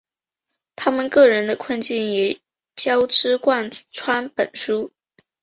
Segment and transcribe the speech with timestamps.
[0.75, 2.39] 他们个人的困境也
[2.75, 4.91] 交织贯穿本书。